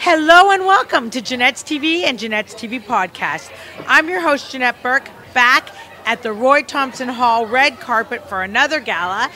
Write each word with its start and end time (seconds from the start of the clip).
Hello 0.00 0.50
and 0.50 0.64
welcome 0.64 1.10
to 1.10 1.20
Jeanette's 1.20 1.62
TV 1.62 2.04
and 2.04 2.18
Jeanette's 2.18 2.54
TV 2.54 2.82
podcast. 2.82 3.52
I'm 3.86 4.08
your 4.08 4.22
host, 4.22 4.50
Jeanette 4.52 4.82
Burke, 4.82 5.10
back 5.34 5.68
at 6.06 6.22
the 6.22 6.32
Roy 6.32 6.62
Thomson 6.62 7.10
Hall 7.10 7.44
red 7.44 7.80
carpet 7.80 8.26
for 8.26 8.42
another 8.42 8.80
gala 8.80 9.30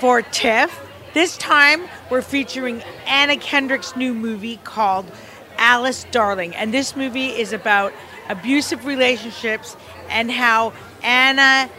for 0.00 0.22
TIFF. 0.22 0.84
This 1.12 1.36
time 1.36 1.82
we're 2.10 2.20
featuring 2.20 2.82
Anna 3.06 3.36
Kendrick's 3.36 3.94
new 3.94 4.12
movie 4.12 4.56
called 4.64 5.06
Alice 5.58 6.04
Darling. 6.10 6.56
And 6.56 6.74
this 6.74 6.96
movie 6.96 7.28
is 7.28 7.52
about 7.52 7.92
abusive 8.28 8.86
relationships 8.86 9.76
and 10.08 10.32
how 10.32 10.72
Anna's 11.04 11.70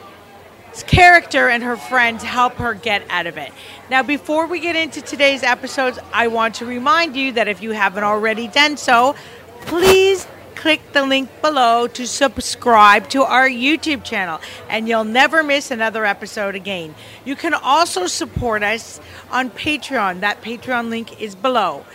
character 0.83 1.49
and 1.49 1.63
her 1.63 1.77
friends 1.77 2.23
help 2.23 2.55
her 2.55 2.73
get 2.73 3.03
out 3.09 3.27
of 3.27 3.37
it. 3.37 3.51
Now, 3.89 4.03
before 4.03 4.47
we 4.47 4.59
get 4.59 4.75
into 4.75 5.01
today's 5.01 5.43
episodes, 5.43 5.99
I 6.13 6.27
want 6.27 6.55
to 6.55 6.65
remind 6.65 7.15
you 7.15 7.31
that 7.33 7.47
if 7.47 7.61
you 7.61 7.71
haven't 7.71 8.03
already 8.03 8.47
done 8.47 8.77
so, 8.77 9.15
please 9.61 10.27
click 10.55 10.81
the 10.93 11.05
link 11.05 11.29
below 11.41 11.85
to 11.85 12.07
subscribe 12.07 13.07
to 13.09 13.23
our 13.23 13.47
YouTube 13.47 14.03
channel, 14.03 14.39
and 14.69 14.87
you'll 14.87 15.03
never 15.03 15.43
miss 15.43 15.69
another 15.69 16.05
episode 16.05 16.55
again. 16.55 16.95
You 17.23 17.35
can 17.35 17.53
also 17.53 18.07
support 18.07 18.63
us 18.63 18.99
on 19.29 19.49
Patreon. 19.51 20.21
That 20.21 20.41
Patreon 20.41 20.89
link 20.89 21.21
is 21.21 21.35
below. 21.35 21.85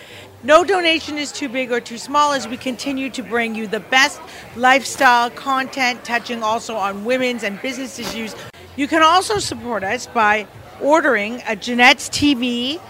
No 0.42 0.64
donation 0.64 1.18
is 1.18 1.32
too 1.32 1.48
big 1.48 1.70
or 1.70 1.80
too 1.80 1.98
small 1.98 2.32
as 2.32 2.48
we 2.48 2.56
continue 2.56 3.10
to 3.10 3.22
bring 3.22 3.54
you 3.54 3.66
the 3.66 3.80
best 3.80 4.20
lifestyle 4.56 5.30
content 5.30 6.02
touching 6.04 6.42
also 6.42 6.76
on 6.76 7.04
women's 7.04 7.42
and 7.42 7.60
business 7.60 7.98
issues. 7.98 8.34
You 8.76 8.86
can 8.86 9.02
also 9.02 9.38
support 9.38 9.82
us 9.82 10.06
by 10.06 10.46
ordering 10.80 11.42
a 11.46 11.56
Jeanette's 11.56 12.08
TV 12.08 12.80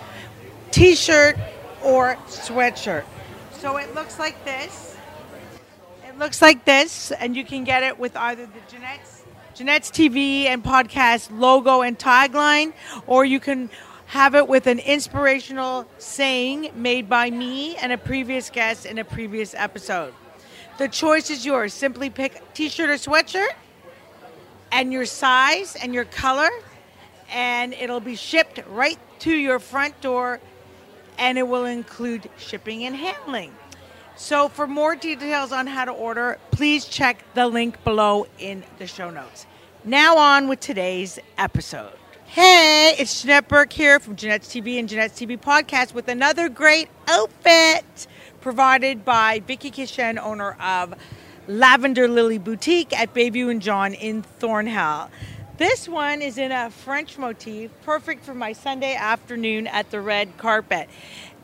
t 0.71 0.95
shirt 0.95 1.37
or 1.83 2.17
sweatshirt. 2.27 3.05
So 3.53 3.77
it 3.79 3.95
looks 3.95 4.19
like 4.19 4.45
this. 4.45 4.97
It 6.07 6.19
looks 6.19 6.43
like 6.43 6.65
this, 6.65 7.13
and 7.13 7.35
you 7.35 7.45
can 7.45 7.65
get 7.65 7.83
it 7.83 7.99
with 7.99 8.17
either 8.17 8.47
the 8.47 8.61
Jeanette's, 8.71 9.23
Jeanette's 9.55 9.91
TV 9.91 10.45
and 10.45 10.63
podcast 10.63 11.31
logo 11.37 11.83
and 11.83 11.99
tagline, 11.99 12.73
or 13.07 13.25
you 13.25 13.41
can 13.41 13.71
have 14.07 14.35
it 14.35 14.49
with 14.49 14.67
an 14.67 14.81
inspirational 14.81 15.87
saying 15.99 16.71
made 16.75 17.09
by 17.09 17.31
me 17.31 17.77
and 17.77 17.93
a 17.93 17.99
previous 17.99 18.51
guest 18.51 18.85
in 18.85 18.99
a 18.99 19.05
previous 19.05 19.55
episode. 19.55 20.13
The 20.79 20.89
choice 20.89 21.31
is 21.31 21.47
yours. 21.47 21.73
Simply 21.73 22.11
pick 22.11 22.43
t 22.55 22.69
shirt 22.69 22.91
or 22.91 22.95
sweatshirt 22.95 23.55
and 24.73 24.93
your 24.93 25.07
size 25.07 25.77
and 25.77 25.95
your 25.95 26.05
color, 26.05 26.51
and 27.31 27.73
it'll 27.75 28.01
be 28.01 28.17
shipped 28.17 28.61
right 28.69 28.99
to 29.21 29.33
your 29.33 29.59
front 29.59 30.01
door, 30.01 30.41
and 31.19 31.39
it 31.39 31.47
will 31.47 31.65
include 31.65 32.29
shipping 32.39 32.85
and 32.85 32.97
handling. 32.97 33.53
So, 34.17 34.49
for 34.49 34.67
more 34.67 34.97
details 34.97 35.51
on 35.51 35.67
how 35.67 35.87
to 35.87 35.93
order, 35.93 36.39
please 36.51 36.85
check 36.85 37.25
the 37.35 37.47
link 37.49 37.83
below 37.85 38.27
in 38.39 38.65
the 38.79 38.87
show 38.87 39.11
notes. 39.11 39.47
Now, 39.85 40.19
on 40.19 40.47
with 40.47 40.61
today's 40.61 41.19
episode. 41.39 41.93
Hey, 42.27 42.95
it's 42.99 43.23
Jeanette 43.23 43.49
Burke 43.49 43.73
here 43.73 43.99
from 43.99 44.15
Jeanette's 44.15 44.47
TV 44.49 44.79
and 44.79 44.89
Jeanette's 44.89 45.19
TV 45.19 45.41
podcast 45.41 45.95
with 45.95 46.07
another 46.09 46.49
great 46.49 46.89
outfit 47.09 48.07
provided 48.41 49.05
by 49.05 49.41
Vicky 49.47 49.71
Kishen, 49.71 50.17
owner 50.23 50.53
of 50.61 50.95
Lavender 51.51 52.07
Lily 52.07 52.39
Boutique 52.39 52.97
at 52.97 53.13
Bayview 53.13 53.51
and 53.51 53.61
John 53.61 53.93
in 53.93 54.23
Thornhill. 54.23 55.11
This 55.57 55.89
one 55.89 56.23
is 56.23 56.39
in 56.39 56.53
a 56.53 56.71
French 56.71 57.19
motif, 57.19 57.73
perfect 57.83 58.25
for 58.25 58.35
my 58.35 58.53
Sunday 58.53 58.95
afternoon 58.95 59.67
at 59.67 59.91
the 59.91 60.01
red 60.01 60.37
carpet. 60.39 60.89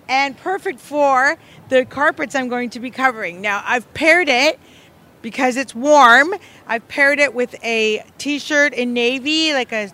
And 0.09 0.37
perfect 0.37 0.79
for 0.79 1.37
the 1.71 1.85
carpets 1.85 2.37
I'm 2.37 2.49
going 2.49 2.71
to 2.71 2.81
be 2.81 2.89
covering. 2.89 3.41
Now, 3.41 3.65
I've 3.67 3.93
paired 3.95 4.29
it 4.29 4.61
because 5.23 5.57
it's 5.57 5.75
warm. 5.75 6.33
I've 6.69 6.87
paired 6.87 7.19
it 7.19 7.35
with 7.35 7.57
a 7.65 8.05
t 8.17 8.39
shirt 8.39 8.75
in 8.75 8.93
navy, 8.93 9.53
like 9.55 9.73
a 9.73 9.91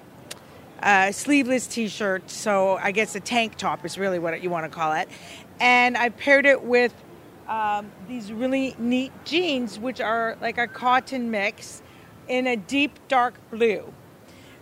uh, 0.83 1.11
sleeveless 1.11 1.67
t-shirt. 1.67 2.29
So 2.29 2.77
I 2.77 2.91
guess 2.91 3.15
a 3.15 3.21
tank 3.21 3.57
top 3.57 3.85
is 3.87 3.97
really 3.97 4.19
what 4.19 4.43
you 4.43 4.51
want 4.51 4.65
to 4.65 4.69
call 4.69 4.93
it. 4.93 5.09
And 5.59 5.97
I 5.97 6.11
paired 6.11 6.45
it 6.45 6.63
with 6.63 6.93
um, 7.49 7.91
these 8.09 8.33
really 8.33 8.75
neat 8.79 9.13
jeans, 9.25 9.79
which 9.79 10.01
are 10.01 10.37
like 10.41 10.59
a 10.59 10.67
cotton 10.67 11.31
mix 11.31 11.83
in 12.29 12.47
a 12.47 12.57
deep 12.57 12.99
dark 13.09 13.35
blue. 13.51 13.93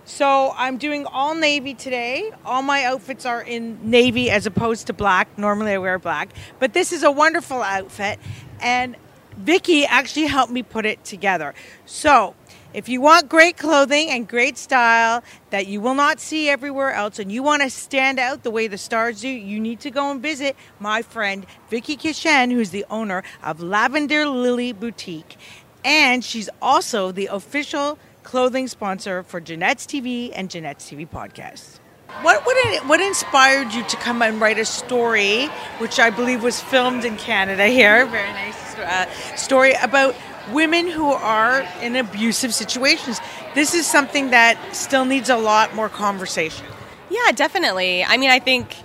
So 0.04 0.52
I'm 0.56 0.76
doing 0.76 1.06
all 1.06 1.34
navy 1.34 1.74
today. 1.74 2.32
All 2.44 2.62
my 2.62 2.84
outfits 2.84 3.24
are 3.26 3.42
in 3.42 3.78
navy 3.88 4.30
as 4.30 4.46
opposed 4.46 4.88
to 4.88 4.92
black. 4.92 5.38
Normally 5.38 5.72
I 5.72 5.78
wear 5.78 5.98
black, 5.98 6.30
but 6.58 6.72
this 6.72 6.92
is 6.92 7.02
a 7.02 7.10
wonderful 7.10 7.62
outfit, 7.62 8.18
and 8.60 8.96
Vicky 9.36 9.86
actually 9.86 10.26
helped 10.26 10.52
me 10.52 10.62
put 10.62 10.84
it 10.84 11.04
together. 11.04 11.54
So 11.86 12.34
if 12.72 12.88
you 12.88 13.00
want 13.00 13.28
great 13.28 13.56
clothing 13.56 14.10
and 14.10 14.28
great 14.28 14.56
style 14.56 15.22
that 15.50 15.66
you 15.66 15.80
will 15.80 15.94
not 15.94 16.20
see 16.20 16.48
everywhere 16.48 16.92
else 16.92 17.18
and 17.18 17.32
you 17.32 17.42
want 17.42 17.62
to 17.62 17.70
stand 17.70 18.18
out 18.18 18.42
the 18.42 18.50
way 18.50 18.68
the 18.68 18.78
stars 18.78 19.22
do, 19.22 19.28
you 19.28 19.58
need 19.58 19.80
to 19.80 19.90
go 19.90 20.10
and 20.10 20.22
visit 20.22 20.56
my 20.78 21.02
friend 21.02 21.46
Vicky 21.68 21.96
Kishen, 21.96 22.52
who's 22.52 22.70
the 22.70 22.84
owner 22.88 23.22
of 23.42 23.60
Lavender 23.60 24.26
Lily 24.26 24.72
Boutique. 24.72 25.36
And 25.84 26.24
she's 26.24 26.48
also 26.62 27.10
the 27.10 27.26
official 27.26 27.98
clothing 28.22 28.68
sponsor 28.68 29.22
for 29.22 29.40
Jeanette's 29.40 29.86
TV 29.86 30.30
and 30.34 30.50
Jeanette's 30.50 30.88
TV 30.88 31.08
podcast. 31.08 31.78
What, 32.22 32.44
what, 32.44 32.86
what 32.86 33.00
inspired 33.00 33.72
you 33.72 33.82
to 33.84 33.96
come 33.96 34.20
and 34.20 34.40
write 34.40 34.58
a 34.58 34.64
story, 34.64 35.46
which 35.78 35.98
I 35.98 36.10
believe 36.10 36.42
was 36.42 36.60
filmed 36.60 37.04
in 37.04 37.16
Canada 37.16 37.66
here? 37.66 38.04
Very 38.06 38.32
nice 38.32 38.74
uh, 38.76 39.36
story 39.36 39.72
about 39.82 40.14
women 40.52 40.88
who 40.88 41.10
are 41.12 41.66
in 41.80 41.96
abusive 41.96 42.54
situations. 42.54 43.20
This 43.54 43.74
is 43.74 43.86
something 43.86 44.30
that 44.30 44.56
still 44.74 45.04
needs 45.04 45.28
a 45.28 45.36
lot 45.36 45.74
more 45.74 45.88
conversation. 45.88 46.66
Yeah, 47.10 47.32
definitely. 47.32 48.04
I 48.04 48.16
mean, 48.16 48.30
I 48.30 48.38
think 48.38 48.76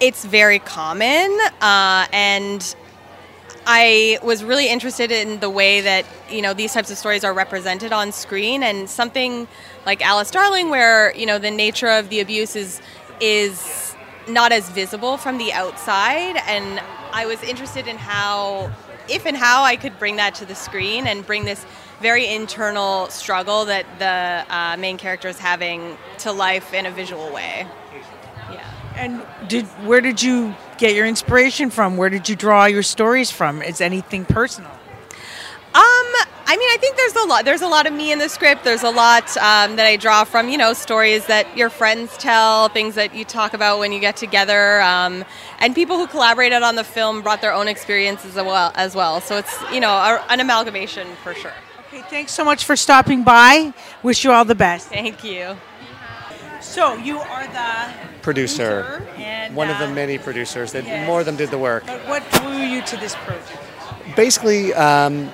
it's 0.00 0.24
very 0.24 0.58
common, 0.58 1.36
uh, 1.60 2.06
and 2.12 2.74
I 3.66 4.18
was 4.22 4.44
really 4.44 4.68
interested 4.68 5.10
in 5.10 5.40
the 5.40 5.50
way 5.50 5.80
that 5.80 6.04
you 6.30 6.42
know 6.42 6.52
these 6.52 6.72
types 6.72 6.90
of 6.90 6.98
stories 6.98 7.24
are 7.24 7.32
represented 7.32 7.92
on 7.92 8.12
screen, 8.12 8.62
and 8.62 8.88
something 8.88 9.48
like 9.86 10.02
Alice 10.02 10.30
Darling, 10.30 10.70
where 10.70 11.14
you 11.16 11.26
know 11.26 11.38
the 11.38 11.50
nature 11.50 11.88
of 11.88 12.10
the 12.10 12.20
abuse 12.20 12.56
is 12.56 12.80
is 13.20 13.96
not 14.28 14.52
as 14.52 14.68
visible 14.70 15.16
from 15.16 15.38
the 15.38 15.52
outside, 15.52 16.36
and 16.46 16.80
I 17.12 17.26
was 17.26 17.42
interested 17.42 17.86
in 17.86 17.96
how 17.96 18.70
if 19.08 19.26
and 19.26 19.36
how 19.36 19.62
I 19.62 19.76
could 19.76 19.98
bring 19.98 20.16
that 20.16 20.34
to 20.36 20.46
the 20.46 20.54
screen 20.54 21.06
and 21.06 21.26
bring 21.26 21.44
this 21.44 21.64
very 22.00 22.26
internal 22.26 23.08
struggle 23.08 23.64
that 23.66 23.86
the 23.98 24.54
uh, 24.54 24.76
main 24.76 24.98
character 24.98 25.28
is 25.28 25.38
having 25.38 25.96
to 26.18 26.32
life 26.32 26.74
in 26.74 26.86
a 26.86 26.90
visual 26.90 27.32
way. 27.32 27.66
Yeah. 28.50 28.70
And 28.96 29.26
did 29.48 29.64
where 29.86 30.00
did 30.00 30.22
you 30.22 30.54
get 30.78 30.94
your 30.94 31.06
inspiration 31.06 31.70
from? 31.70 31.96
Where 31.96 32.10
did 32.10 32.28
you 32.28 32.36
draw 32.36 32.66
your 32.66 32.82
stories 32.82 33.30
from? 33.30 33.62
Is 33.62 33.80
anything 33.80 34.24
personal? 34.24 34.70
I 36.54 36.56
mean, 36.56 36.68
I 36.70 36.76
think 36.76 36.96
there's 36.96 37.16
a 37.16 37.26
lot. 37.26 37.44
There's 37.44 37.62
a 37.62 37.66
lot 37.66 37.84
of 37.84 37.92
me 37.92 38.12
in 38.12 38.20
the 38.20 38.28
script. 38.28 38.62
There's 38.62 38.84
a 38.84 38.90
lot 38.90 39.36
um, 39.38 39.74
that 39.74 39.86
I 39.86 39.96
draw 39.96 40.22
from. 40.22 40.48
You 40.48 40.56
know, 40.56 40.72
stories 40.72 41.26
that 41.26 41.56
your 41.56 41.68
friends 41.68 42.16
tell, 42.16 42.68
things 42.68 42.94
that 42.94 43.12
you 43.12 43.24
talk 43.24 43.54
about 43.54 43.80
when 43.80 43.90
you 43.90 43.98
get 43.98 44.16
together, 44.16 44.80
um, 44.82 45.24
and 45.58 45.74
people 45.74 45.98
who 45.98 46.06
collaborated 46.06 46.62
on 46.62 46.76
the 46.76 46.84
film 46.84 47.22
brought 47.22 47.40
their 47.40 47.52
own 47.52 47.66
experiences 47.66 48.36
as 48.36 48.44
well. 48.44 48.70
As 48.76 48.94
well. 48.94 49.20
So 49.20 49.36
it's 49.36 49.52
you 49.72 49.80
know 49.80 49.90
a, 49.90 50.24
an 50.28 50.38
amalgamation 50.38 51.08
for 51.24 51.34
sure. 51.34 51.52
Okay, 51.88 52.02
thanks 52.02 52.30
so 52.30 52.44
much 52.44 52.64
for 52.64 52.76
stopping 52.76 53.24
by. 53.24 53.74
Wish 54.04 54.22
you 54.22 54.30
all 54.30 54.44
the 54.44 54.54
best. 54.54 54.86
Thank 54.86 55.24
you. 55.24 55.56
So 56.60 56.94
you 56.94 57.18
are 57.18 57.48
the 57.48 57.92
producer, 58.22 59.02
producer 59.02 59.20
and, 59.20 59.56
one 59.56 59.70
of 59.70 59.78
the 59.80 59.88
uh, 59.88 59.92
many 59.92 60.18
producers 60.18 60.70
that 60.70 60.84
yes. 60.84 61.04
more 61.04 61.18
of 61.18 61.26
them 61.26 61.34
did 61.34 61.50
the 61.50 61.58
work. 61.58 61.84
But 61.84 62.06
what 62.06 62.22
drew 62.30 62.58
you 62.58 62.80
to 62.82 62.96
this 62.98 63.16
project? 63.16 63.58
Basically, 64.14 64.72
um, 64.74 65.32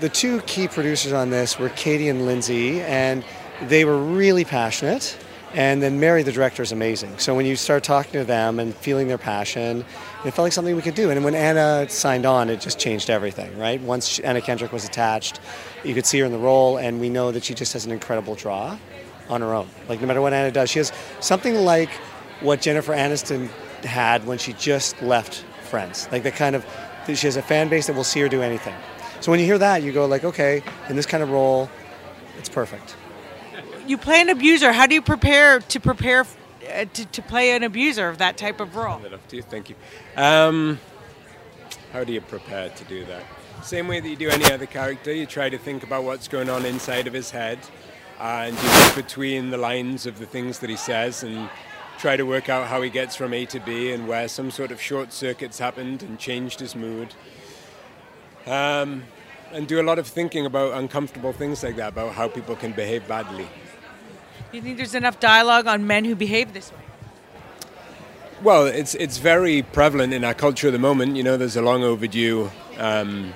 the 0.00 0.08
two 0.08 0.40
key 0.42 0.68
producers 0.68 1.12
on 1.12 1.30
this 1.30 1.58
were 1.58 1.68
Katie 1.70 2.08
and 2.08 2.26
Lindsay, 2.26 2.80
and 2.82 3.24
they 3.62 3.84
were 3.84 3.98
really 3.98 4.44
passionate. 4.44 5.16
And 5.54 5.82
then 5.82 5.98
Mary, 5.98 6.22
the 6.22 6.32
director, 6.32 6.62
is 6.62 6.72
amazing. 6.72 7.18
So 7.18 7.34
when 7.34 7.46
you 7.46 7.56
start 7.56 7.82
talking 7.82 8.12
to 8.12 8.24
them 8.24 8.60
and 8.60 8.74
feeling 8.74 9.08
their 9.08 9.18
passion, 9.18 9.84
it 10.24 10.32
felt 10.32 10.38
like 10.44 10.52
something 10.52 10.76
we 10.76 10.82
could 10.82 10.94
do. 10.94 11.10
And 11.10 11.24
when 11.24 11.34
Anna 11.34 11.88
signed 11.88 12.26
on, 12.26 12.50
it 12.50 12.60
just 12.60 12.78
changed 12.78 13.08
everything, 13.08 13.58
right? 13.58 13.80
Once 13.80 14.18
Anna 14.18 14.42
Kendrick 14.42 14.72
was 14.72 14.84
attached, 14.84 15.40
you 15.84 15.94
could 15.94 16.04
see 16.04 16.18
her 16.18 16.26
in 16.26 16.32
the 16.32 16.38
role, 16.38 16.76
and 16.76 17.00
we 17.00 17.08
know 17.08 17.32
that 17.32 17.44
she 17.44 17.54
just 17.54 17.72
has 17.72 17.86
an 17.86 17.92
incredible 17.92 18.34
draw 18.34 18.76
on 19.30 19.40
her 19.40 19.54
own. 19.54 19.68
Like 19.88 20.00
no 20.00 20.06
matter 20.06 20.20
what 20.20 20.34
Anna 20.34 20.50
does, 20.50 20.70
she 20.70 20.80
has 20.80 20.92
something 21.20 21.54
like 21.54 21.90
what 22.40 22.60
Jennifer 22.60 22.92
Aniston 22.92 23.48
had 23.84 24.26
when 24.26 24.38
she 24.38 24.52
just 24.52 25.00
left 25.00 25.44
Friends. 25.68 26.08
Like 26.10 26.22
the 26.22 26.30
kind 26.30 26.56
of 26.56 26.64
she 27.06 27.26
has 27.26 27.36
a 27.36 27.42
fan 27.42 27.68
base 27.68 27.86
that 27.86 27.96
will 27.96 28.04
see 28.04 28.20
her 28.20 28.28
do 28.28 28.42
anything. 28.42 28.74
So 29.20 29.30
when 29.30 29.40
you 29.40 29.46
hear 29.46 29.58
that, 29.58 29.82
you 29.82 29.92
go 29.92 30.06
like, 30.06 30.24
okay, 30.24 30.62
in 30.88 30.96
this 30.96 31.06
kind 31.06 31.22
of 31.22 31.30
role, 31.30 31.68
it's 32.38 32.48
perfect. 32.48 32.96
you 33.86 33.98
play 33.98 34.20
an 34.20 34.28
abuser. 34.28 34.72
How 34.72 34.86
do 34.86 34.94
you 34.94 35.02
prepare 35.02 35.60
to 35.60 35.80
prepare 35.80 36.20
uh, 36.20 36.84
to, 36.92 37.06
to 37.06 37.22
play 37.22 37.52
an 37.56 37.62
abuser 37.62 38.08
of 38.08 38.18
that 38.18 38.36
type 38.36 38.60
of 38.60 38.76
role? 38.76 39.04
Enough 39.04 39.26
to 39.28 39.36
you. 39.36 39.42
Thank 39.42 39.70
you. 39.70 39.76
Um, 40.16 40.78
how 41.92 42.04
do 42.04 42.12
you 42.12 42.20
prepare 42.20 42.68
to 42.68 42.84
do 42.84 43.04
that? 43.06 43.24
Same 43.62 43.88
way 43.88 43.98
that 43.98 44.08
you 44.08 44.16
do 44.16 44.28
any 44.28 44.44
other 44.52 44.66
character. 44.66 45.12
You 45.12 45.26
try 45.26 45.48
to 45.48 45.58
think 45.58 45.82
about 45.82 46.04
what's 46.04 46.28
going 46.28 46.48
on 46.48 46.64
inside 46.64 47.06
of 47.06 47.12
his 47.12 47.30
head, 47.30 47.58
and 48.20 48.56
you 48.56 48.68
look 48.68 48.94
between 48.94 49.50
the 49.50 49.58
lines 49.58 50.06
of 50.06 50.18
the 50.18 50.26
things 50.26 50.60
that 50.60 50.70
he 50.70 50.76
says 50.76 51.24
and 51.24 51.48
try 51.98 52.16
to 52.16 52.22
work 52.22 52.48
out 52.48 52.68
how 52.68 52.80
he 52.82 52.90
gets 52.90 53.16
from 53.16 53.34
A 53.34 53.44
to 53.46 53.58
B 53.58 53.90
and 53.90 54.06
where 54.06 54.28
some 54.28 54.52
sort 54.52 54.70
of 54.70 54.80
short 54.80 55.12
circuits 55.12 55.58
happened 55.58 56.02
and 56.04 56.18
changed 56.18 56.60
his 56.60 56.76
mood. 56.76 57.14
Um, 58.46 59.04
and 59.52 59.66
do 59.66 59.80
a 59.80 59.82
lot 59.82 59.98
of 59.98 60.06
thinking 60.06 60.46
about 60.46 60.74
uncomfortable 60.74 61.32
things 61.32 61.62
like 61.62 61.76
that, 61.76 61.88
about 61.88 62.12
how 62.12 62.28
people 62.28 62.54
can 62.56 62.72
behave 62.72 63.06
badly. 63.08 63.48
Do 64.50 64.56
you 64.56 64.62
think 64.62 64.76
there's 64.76 64.94
enough 64.94 65.20
dialogue 65.20 65.66
on 65.66 65.86
men 65.86 66.04
who 66.04 66.14
behave 66.14 66.52
this 66.52 66.72
way? 66.72 66.78
Well, 68.42 68.66
it's 68.66 68.94
it's 68.94 69.18
very 69.18 69.62
prevalent 69.62 70.12
in 70.12 70.24
our 70.24 70.34
culture 70.34 70.68
at 70.68 70.72
the 70.72 70.78
moment. 70.78 71.16
You 71.16 71.22
know, 71.22 71.36
there's 71.36 71.56
a 71.56 71.62
long 71.62 71.82
overdue, 71.82 72.50
um, 72.78 73.34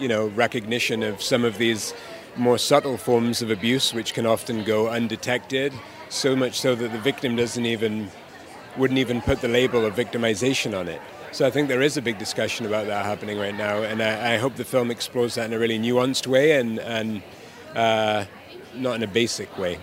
you 0.00 0.08
know, 0.08 0.28
recognition 0.28 1.02
of 1.02 1.22
some 1.22 1.44
of 1.44 1.58
these 1.58 1.92
more 2.36 2.58
subtle 2.58 2.96
forms 2.96 3.42
of 3.42 3.50
abuse, 3.50 3.92
which 3.92 4.14
can 4.14 4.26
often 4.26 4.64
go 4.64 4.88
undetected. 4.88 5.72
So 6.08 6.34
much 6.34 6.58
so 6.58 6.74
that 6.74 6.92
the 6.92 6.98
victim 6.98 7.36
doesn't 7.36 7.66
even 7.66 8.10
wouldn't 8.76 8.98
even 8.98 9.20
put 9.20 9.40
the 9.40 9.48
label 9.48 9.84
of 9.84 9.94
victimization 9.94 10.78
on 10.78 10.88
it. 10.88 11.00
So 11.34 11.44
I 11.44 11.50
think 11.50 11.66
there 11.66 11.82
is 11.82 11.96
a 11.96 12.02
big 12.02 12.16
discussion 12.18 12.64
about 12.64 12.86
that 12.86 13.04
happening 13.04 13.36
right 13.40 13.56
now, 13.56 13.82
and 13.82 14.00
I, 14.00 14.34
I 14.34 14.36
hope 14.36 14.54
the 14.54 14.64
film 14.64 14.92
explores 14.92 15.34
that 15.34 15.46
in 15.46 15.52
a 15.52 15.58
really 15.58 15.80
nuanced 15.80 16.28
way 16.28 16.52
and 16.52 16.78
and 16.78 17.24
uh, 17.74 18.26
not 18.76 18.94
in 18.94 19.02
a 19.02 19.08
basic 19.08 19.58
way. 19.58 19.80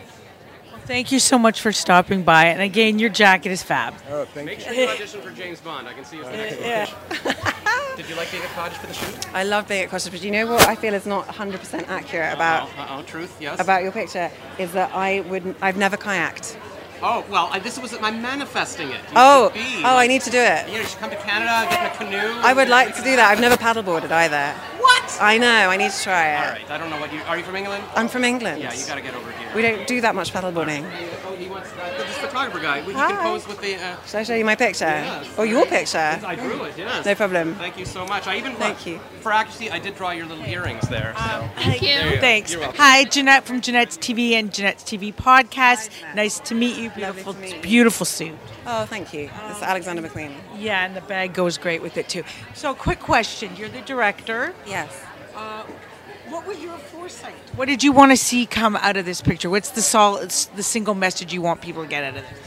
Thank 0.86 1.12
you 1.12 1.20
so 1.20 1.38
much 1.38 1.60
for 1.60 1.74
stopping 1.74 2.24
by. 2.24 2.46
And 2.46 2.62
again, 2.62 3.00
your 3.00 3.10
jacket 3.10 3.52
is 3.52 3.62
fab. 3.62 3.94
Oh, 4.10 4.24
thank 4.34 4.46
Make 4.46 4.60
you. 4.60 4.64
sure 4.64 4.74
you 4.74 4.88
audition 4.88 5.22
for 5.22 5.32
James 5.32 5.60
Bond. 5.60 5.90
I 5.90 5.94
can 5.94 6.06
see 6.06 6.18
you 6.18 6.24
as 6.24 6.30
the 6.32 6.64
next 6.64 6.92
one. 7.26 7.36
Did 7.98 8.08
you 8.10 8.16
like 8.16 8.32
being 8.32 8.44
at 8.44 8.50
Cottage 8.52 8.78
for 8.78 8.88
the 8.88 8.94
shoot? 8.94 9.36
I 9.36 9.44
love 9.44 9.68
being 9.68 9.84
at 9.84 9.90
Cottage, 9.90 10.10
but 10.14 10.24
you 10.24 10.32
know 10.32 10.48
what 10.48 10.66
I 10.70 10.76
feel 10.76 10.94
is 10.94 11.06
not 11.06 11.28
100% 11.28 11.88
accurate 11.90 12.34
about 12.34 12.70
Uh-oh, 12.70 12.82
uh-oh, 12.96 13.04
truth, 13.04 13.36
yes. 13.42 13.60
about 13.60 13.84
your 13.84 13.92
picture 13.92 14.32
is 14.58 14.72
that 14.72 14.90
I 14.96 15.20
would 15.30 15.54
I've 15.62 15.78
never 15.78 15.98
kayaked. 15.98 16.56
Oh 17.04 17.26
well, 17.30 17.50
I, 17.52 17.60
this 17.60 17.80
was 17.80 17.94
I'm 17.94 18.22
manifesting 18.22 18.90
it. 18.90 19.02
You 19.10 19.16
Oh, 19.16 19.52
oh, 19.56 19.98
I 19.98 20.08
need 20.08 20.22
to 20.22 20.30
do 20.30 20.38
it. 20.38 20.70
Yeah, 20.70 20.78
you 20.78 20.84
should 20.84 21.00
come 21.00 21.10
to 21.10 21.16
Canada, 21.18 21.68
get 21.70 21.80
in 21.82 21.92
a 21.92 22.12
canoe. 22.12 22.40
I 22.42 22.54
would 22.54 22.70
like 22.70 22.96
to 22.96 23.02
do 23.02 23.16
that. 23.16 23.30
I've 23.32 23.40
never 23.40 23.56
paddleboarded 23.56 24.12
either. 24.12 24.54
What? 24.80 25.18
I 25.20 25.38
know. 25.38 25.70
I 25.70 25.78
need 25.78 25.92
to 25.92 26.02
try 26.04 26.28
it. 26.34 26.38
All 26.38 26.52
right. 26.54 26.70
I 26.72 26.78
don't 26.78 26.90
know 26.90 27.00
what 27.00 27.12
you 27.12 27.22
are. 27.24 27.38
You 27.38 27.44
from 27.44 27.56
England? 27.56 27.84
I'm 27.96 28.08
from 28.08 28.24
England. 28.24 28.62
Yeah, 28.62 28.74
you 28.74 28.86
got 28.86 28.96
to 28.96 29.02
get 29.02 29.16
over 29.16 29.32
here. 29.32 29.50
We 29.56 29.62
don't 29.64 29.88
do 29.88 30.02
that 30.02 30.14
much 30.16 30.32
paddleboarding. 30.32 30.84
Oh, 31.42 31.44
he 31.44 31.50
wants 31.50 31.72
uh, 31.74 31.98
this 31.98 32.18
photographer 32.18 32.60
guy. 32.60 32.82
He 32.82 32.94
Hi. 32.94 33.12
can 33.12 33.24
pose 33.24 33.48
with 33.48 33.62
the. 33.62 33.76
Uh, 33.76 33.96
Should 34.06 34.18
I 34.18 34.24
show 34.24 34.36
you 34.36 34.46
my 34.46 34.56
picture? 34.56 34.86
Yes. 34.86 35.28
Or 35.38 35.46
your 35.46 35.66
picture? 35.66 35.98
I 35.98 36.36
drew 36.36 36.64
it. 36.66 36.78
Yes. 36.78 37.06
No 37.06 37.16
problem. 37.16 37.56
Thank 37.56 37.80
you 37.80 37.86
so 37.86 38.06
much. 38.06 38.28
I 38.28 38.38
even 38.38 38.56
Thank 38.56 38.86
you. 38.86 39.00
For 39.22 39.32
accuracy, 39.32 39.72
I 39.72 39.80
did 39.80 39.96
draw 39.96 40.12
your 40.12 40.28
little 40.28 40.46
earrings 40.46 40.88
there. 40.90 41.14
So. 41.18 41.50
Thank 41.56 41.82
you. 41.82 42.20
Thanks. 42.20 42.54
You're. 42.54 42.64
Hi, 42.74 43.06
Jeanette 43.06 43.46
from 43.46 43.62
Jeanette's 43.62 43.98
TV 43.98 44.34
and 44.34 44.54
Jeanette's 44.54 44.84
TV 44.84 45.14
podcast. 45.14 45.90
Nice 46.16 46.40
to 46.42 46.56
meet 46.56 46.78
you. 46.78 46.90
Beautiful, 46.92 47.34
to 47.34 47.40
meet 47.40 47.56
you. 47.56 47.62
beautiful 47.62 48.06
suit. 48.06 48.38
Oh, 48.68 48.86
thank 48.86 49.14
you. 49.14 49.30
This 49.48 49.58
is 49.58 49.64
Alexander 49.64 50.02
McQueen. 50.04 50.34
Yeah, 50.58 50.86
and 50.86 50.96
the 50.96 51.02
bag 51.02 51.34
goes 51.34 51.58
great 51.58 51.82
with 51.82 51.98
it 51.98 52.08
too. 52.08 52.24
So, 52.54 52.76
quick 52.76 53.00
question: 53.00 53.56
You're 53.56 53.70
the 53.70 53.82
director. 53.82 54.54
Yes. 54.68 55.06
What 56.32 56.48
was 56.48 56.60
your 56.64 56.78
foresight? 56.78 57.34
What 57.58 57.68
did 57.68 57.84
you 57.84 57.92
want 57.92 58.14
to 58.14 58.16
see 58.18 58.46
come 58.46 58.78
out 58.78 58.96
of 58.96 59.04
this 59.04 59.22
picture? 59.22 59.50
What's 59.50 59.72
the 59.72 59.82
sol- 59.82 60.20
the 60.20 60.64
single 60.64 60.96
message 60.96 61.34
you 61.34 61.42
want 61.42 61.60
people 61.60 61.84
to 61.84 61.90
get 61.90 62.06
out 62.06 62.16
of 62.16 62.24
this? 62.24 62.40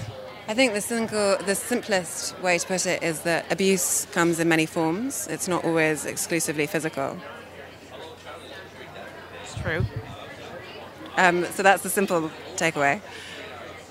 I 0.49 0.55
think 0.55 0.73
the 0.73 0.81
single, 0.81 1.37
the 1.45 1.55
simplest 1.55 2.41
way 2.41 2.57
to 2.57 2.67
put 2.67 2.87
it 2.87 3.03
is 3.03 3.21
that 3.21 3.53
abuse 3.53 4.07
comes 4.07 4.41
in 4.41 4.49
many 4.49 4.65
forms. 4.65 5.27
It's 5.29 5.49
not 5.49 5.67
always 5.67 6.07
exclusively 6.07 6.67
physical. 6.67 7.19
It's 9.43 9.55
true. 9.61 9.85
Um, 11.19 11.45
so 11.45 11.63
that's 11.63 11.83
the 11.83 11.91
simple 11.91 12.31
takeaway. 12.57 13.03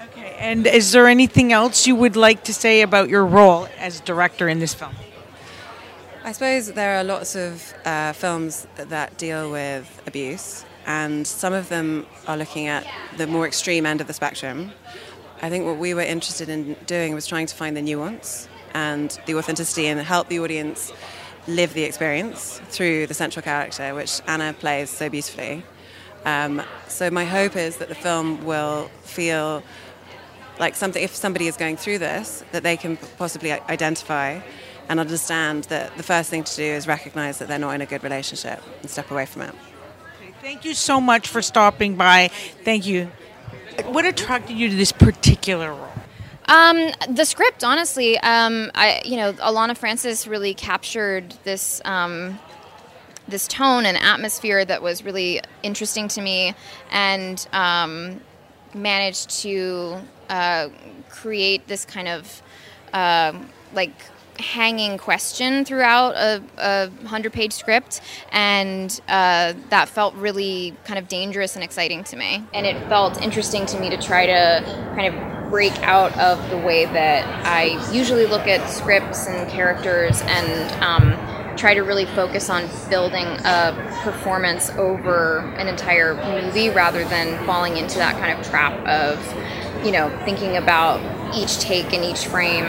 Okay. 0.06 0.36
And 0.40 0.66
is 0.66 0.92
there 0.92 1.08
anything 1.08 1.54
else 1.54 1.86
you 1.86 1.96
would 1.96 2.16
like 2.16 2.44
to 2.46 2.54
say 2.54 2.82
about 2.82 3.10
your 3.10 3.28
role 3.28 3.68
as 3.78 4.00
director 4.00 4.50
in 4.50 4.58
this 4.58 4.74
film? 4.74 4.96
I 6.26 6.32
suppose 6.32 6.72
there 6.72 6.98
are 6.98 7.04
lots 7.04 7.36
of 7.36 7.74
uh, 7.84 8.14
films 8.14 8.66
that 8.78 9.18
deal 9.18 9.52
with 9.52 10.02
abuse, 10.08 10.64
and 10.86 11.28
some 11.28 11.52
of 11.52 11.68
them 11.68 12.06
are 12.30 12.38
looking 12.38 12.68
at 12.68 12.88
the 13.18 13.28
more 13.28 13.46
extreme 13.46 13.86
end 13.86 14.00
of 14.00 14.08
the 14.08 14.14
spectrum. 14.14 14.72
I 15.42 15.50
think 15.50 15.66
what 15.66 15.80
we 15.80 15.94
were 15.94 16.02
interested 16.02 16.48
in 16.48 16.78
doing 16.86 17.14
was 17.14 17.28
trying 17.28 17.48
to 17.48 17.56
find 17.56 17.76
the 17.76 17.82
nuance 17.82 18.48
and 18.74 19.20
the 19.26 19.36
authenticity 19.36 19.88
and 19.88 20.00
help 20.00 20.30
the 20.30 20.40
audience 20.40 20.94
live 21.46 21.74
the 21.74 21.84
experience 21.84 22.62
through 22.70 23.08
the 23.08 23.14
central 23.14 23.44
character, 23.44 23.94
which 23.94 24.22
Anna 24.26 24.54
plays 24.54 24.90
so 24.90 25.10
beautifully. 25.10 25.66
Um, 26.24 26.62
so 26.88 27.12
my 27.12 27.26
hope 27.26 27.58
is 27.58 27.78
that 27.78 27.90
the 27.90 27.96
film 27.96 28.46
will 28.46 28.90
feel 29.02 29.62
like 30.58 30.76
something 30.76 31.04
if 31.04 31.14
somebody 31.14 31.48
is 31.48 31.58
going 31.58 31.76
through 31.76 31.98
this 31.98 32.46
that 32.54 32.64
they 32.64 32.78
can 32.78 32.96
possibly 33.18 33.52
identify 33.52 34.40
and 34.94 35.00
understand 35.00 35.66
that 35.66 35.98
the 35.98 36.04
first 36.04 36.30
thing 36.30 36.44
to 36.44 36.56
do 36.56 36.64
is 36.64 36.88
recognize 36.88 37.40
that 37.40 37.48
they're 37.48 37.60
not 37.60 37.72
in 37.72 37.82
a 37.82 37.86
good 37.86 38.04
relationship 38.04 38.62
and 38.82 38.90
step 38.90 39.12
away 39.12 39.26
from 39.26 39.42
it 39.42 39.56
Thank 40.44 40.66
you 40.66 40.74
so 40.74 41.00
much 41.00 41.30
for 41.30 41.42
stopping 41.42 41.96
by. 41.96 42.28
Thank 42.66 42.86
you. 42.86 43.10
What 43.86 44.04
attracted 44.04 44.58
you 44.58 44.68
to 44.68 44.76
this 44.76 44.92
particular 44.92 45.74
role? 45.74 45.88
Um, 46.50 46.90
the 47.10 47.24
script, 47.24 47.64
honestly, 47.64 48.18
um, 48.20 48.70
I 48.76 49.02
you 49.06 49.16
know, 49.16 49.32
Alanna 49.32 49.78
Francis 49.78 50.28
really 50.28 50.54
captured 50.54 51.34
this 51.46 51.82
um, 51.86 52.38
this 53.26 53.48
tone 53.48 53.86
and 53.86 53.96
atmosphere 53.96 54.66
that 54.66 54.82
was 54.82 55.06
really 55.06 55.40
interesting 55.64 56.10
to 56.10 56.22
me, 56.22 56.54
and 56.92 57.48
um, 57.54 58.20
managed 58.74 59.30
to 59.44 59.96
uh, 60.28 60.68
create 61.10 61.68
this 61.68 61.86
kind 61.86 62.10
of 62.10 62.42
um 62.92 63.50
like 63.74 63.96
hanging 64.40 64.98
question 64.98 65.66
throughout 65.66 66.16
a, 66.16 66.42
a 66.58 66.88
100 66.88 67.34
page 67.34 67.54
script 67.54 68.02
and 68.32 69.00
uh, 69.08 69.54
that 69.70 69.90
felt 69.90 70.14
really 70.16 70.76
kind 70.86 70.98
of 70.98 71.08
dangerous 71.08 71.56
and 71.56 71.64
exciting 71.64 72.04
to 72.06 72.16
me. 72.16 72.44
And 72.54 72.66
it 72.66 72.78
felt 72.88 73.22
interesting 73.22 73.66
to 73.68 73.80
me 73.80 73.90
to 73.90 73.98
try 73.98 74.26
to 74.26 74.64
kind 74.96 75.14
of 75.14 75.50
break 75.50 75.78
out 75.84 76.18
of 76.18 76.50
the 76.50 76.58
way 76.58 76.86
that 76.86 77.46
i 77.46 77.66
usually 77.94 78.26
look 78.26 78.48
at 78.48 78.68
scripts 78.68 79.28
and 79.28 79.48
characters 79.52 80.20
and 80.24 80.72
um, 80.82 81.56
try 81.56 81.76
to 81.76 81.82
really 81.82 82.06
focus 82.06 82.50
on 82.50 82.68
building 82.90 83.28
a 83.46 84.00
performance 84.04 84.72
over 84.72 85.40
an 85.58 85.68
entire 85.68 86.16
movie 86.16 86.70
rather 86.70 87.04
than 87.06 87.38
falling 87.46 87.78
into 87.78 88.00
that 88.00 88.18
kind 88.20 88.38
of 88.38 88.44
trap 88.48 88.74
of 88.88 89.86
you 89.86 89.92
know 89.92 90.10
thinking 90.26 90.58
about 90.58 91.00
each 91.36 91.60
take 91.60 91.94
and 91.94 92.04
each 92.04 92.28
frame 92.28 92.66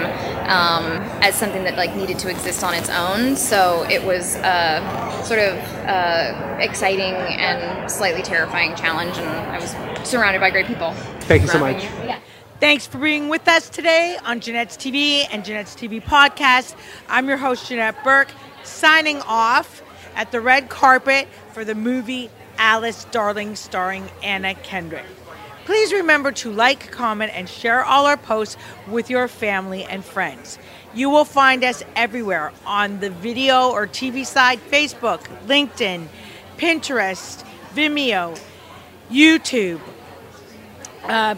um, 0.48 1.00
as 1.22 1.34
something 1.34 1.64
that 1.64 1.76
like 1.76 1.94
needed 1.96 2.18
to 2.18 2.28
exist 2.30 2.62
on 2.64 2.74
its 2.74 2.88
own 2.88 3.36
so 3.36 3.86
it 3.90 4.02
was 4.02 4.36
a 4.36 5.22
sort 5.24 5.40
of 5.40 5.54
uh, 5.86 6.56
exciting 6.60 7.14
and 7.14 7.90
slightly 7.90 8.22
terrifying 8.22 8.74
challenge 8.76 9.16
and 9.18 9.28
i 9.28 9.58
was 9.58 9.70
surrounded 10.08 10.40
by 10.40 10.50
great 10.50 10.66
people 10.66 10.94
Thank 11.24 11.42
you 11.42 11.48
so 11.48 11.58
much. 11.58 11.82
you. 11.82 11.88
Yeah. 12.04 12.18
Thanks 12.60 12.86
for 12.86 12.98
being 12.98 13.28
with 13.30 13.48
us 13.48 13.68
today 13.70 14.18
on 14.24 14.40
Jeanette's 14.40 14.76
TV 14.76 15.24
and 15.30 15.42
Jeanette's 15.44 15.74
TV 15.74 16.02
podcast. 16.02 16.74
I'm 17.08 17.28
your 17.28 17.38
host, 17.38 17.68
Jeanette 17.68 18.02
Burke, 18.04 18.28
signing 18.62 19.20
off 19.22 19.82
at 20.14 20.32
the 20.32 20.40
red 20.40 20.68
carpet 20.68 21.26
for 21.52 21.64
the 21.64 21.74
movie 21.74 22.30
Alice 22.58 23.04
Darling, 23.06 23.56
starring 23.56 24.08
Anna 24.22 24.54
Kendrick. 24.54 25.04
Please 25.64 25.92
remember 25.94 26.30
to 26.30 26.52
like, 26.52 26.90
comment, 26.90 27.32
and 27.34 27.48
share 27.48 27.84
all 27.84 28.06
our 28.06 28.18
posts 28.18 28.56
with 28.86 29.08
your 29.08 29.28
family 29.28 29.84
and 29.84 30.04
friends. 30.04 30.58
You 30.94 31.08
will 31.08 31.24
find 31.24 31.64
us 31.64 31.82
everywhere 31.96 32.52
on 32.66 33.00
the 33.00 33.10
video 33.10 33.70
or 33.70 33.86
TV 33.86 34.26
side 34.26 34.60
Facebook, 34.70 35.20
LinkedIn, 35.46 36.06
Pinterest, 36.58 37.44
Vimeo, 37.74 38.38
YouTube, 39.10 39.80
uh, 41.04 41.34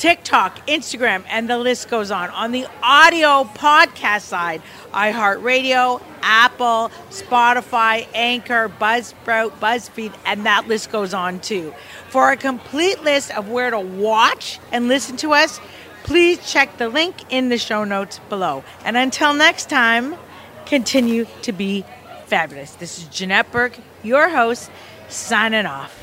TikTok, 0.00 0.66
Instagram, 0.66 1.24
and 1.28 1.50
the 1.50 1.58
list 1.58 1.90
goes 1.90 2.10
on. 2.10 2.30
On 2.30 2.52
the 2.52 2.66
audio 2.82 3.44
podcast 3.44 4.22
side, 4.22 4.62
iHeartRadio, 4.94 6.00
Apple, 6.22 6.90
Spotify, 7.10 8.08
Anchor, 8.14 8.70
Buzzsprout, 8.80 9.50
BuzzFeed, 9.60 10.14
and 10.24 10.46
that 10.46 10.66
list 10.66 10.90
goes 10.90 11.12
on 11.12 11.38
too. 11.40 11.74
For 12.08 12.32
a 12.32 12.36
complete 12.38 13.02
list 13.02 13.36
of 13.36 13.50
where 13.50 13.70
to 13.70 13.78
watch 13.78 14.58
and 14.72 14.88
listen 14.88 15.18
to 15.18 15.34
us, 15.34 15.60
please 16.04 16.50
check 16.50 16.78
the 16.78 16.88
link 16.88 17.16
in 17.28 17.50
the 17.50 17.58
show 17.58 17.84
notes 17.84 18.20
below. 18.30 18.64
And 18.86 18.96
until 18.96 19.34
next 19.34 19.68
time, 19.68 20.16
continue 20.64 21.26
to 21.42 21.52
be 21.52 21.84
fabulous. 22.24 22.72
This 22.76 22.96
is 22.96 23.04
Jeanette 23.08 23.52
Burke, 23.52 23.76
your 24.02 24.30
host, 24.30 24.70
signing 25.10 25.66
off. 25.66 25.99